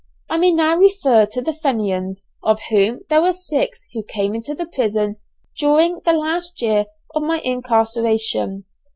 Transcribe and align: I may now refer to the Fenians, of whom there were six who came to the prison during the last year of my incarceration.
I 0.31 0.37
may 0.37 0.51
now 0.51 0.77
refer 0.77 1.27
to 1.27 1.41
the 1.43 1.53
Fenians, 1.53 2.27
of 2.41 2.59
whom 2.71 3.01
there 3.09 3.21
were 3.21 3.33
six 3.33 3.85
who 3.93 4.01
came 4.01 4.33
to 4.41 4.55
the 4.55 4.65
prison 4.65 5.17
during 5.59 6.01
the 6.03 6.13
last 6.13 6.59
year 6.59 6.87
of 7.13 7.21
my 7.21 7.37
incarceration. 7.41 8.65